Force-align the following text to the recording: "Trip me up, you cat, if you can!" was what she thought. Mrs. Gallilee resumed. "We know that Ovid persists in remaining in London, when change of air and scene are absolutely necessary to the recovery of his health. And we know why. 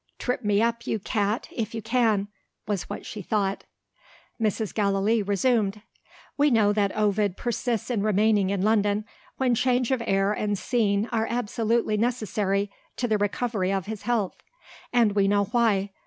"Trip 0.17 0.43
me 0.43 0.63
up, 0.63 0.87
you 0.87 0.97
cat, 0.97 1.47
if 1.51 1.75
you 1.75 1.81
can!" 1.83 2.27
was 2.67 2.89
what 2.89 3.05
she 3.05 3.21
thought. 3.21 3.65
Mrs. 4.41 4.73
Gallilee 4.73 5.21
resumed. 5.21 5.83
"We 6.37 6.49
know 6.49 6.73
that 6.73 6.91
Ovid 6.97 7.37
persists 7.37 7.91
in 7.91 8.01
remaining 8.01 8.49
in 8.49 8.63
London, 8.63 9.05
when 9.37 9.53
change 9.53 9.91
of 9.91 10.01
air 10.07 10.33
and 10.33 10.57
scene 10.57 11.07
are 11.11 11.27
absolutely 11.29 11.97
necessary 11.97 12.71
to 12.97 13.07
the 13.07 13.19
recovery 13.19 13.71
of 13.71 13.85
his 13.85 14.01
health. 14.01 14.41
And 14.91 15.11
we 15.11 15.27
know 15.27 15.43
why. 15.43 15.91